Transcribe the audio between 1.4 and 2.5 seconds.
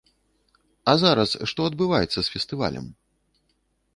што адбываецца з